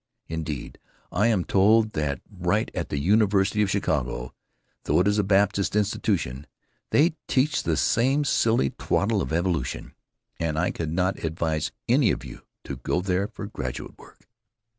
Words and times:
Indeed, 0.27 0.79
I 1.11 1.27
am 1.27 1.45
told 1.45 1.93
that 1.93 2.21
right 2.27 2.71
at 2.73 2.89
the 2.89 2.97
University 2.97 3.61
of 3.61 3.69
Chicago, 3.69 4.33
though 4.85 4.99
it 4.99 5.07
is 5.07 5.19
a 5.19 5.23
Baptist 5.23 5.75
institution, 5.75 6.47
they 6.89 7.13
teach 7.27 7.61
this 7.61 7.81
same 7.81 8.23
silly 8.25 8.71
twaddle 8.71 9.21
of 9.21 9.31
evolution, 9.31 9.93
and 10.39 10.57
I 10.57 10.71
cannot 10.71 11.23
advise 11.23 11.71
any 11.87 12.09
of 12.09 12.25
you 12.25 12.41
to 12.63 12.77
go 12.77 12.99
there 13.01 13.27
for 13.27 13.45
graduate 13.45 13.95
work. 13.99 14.27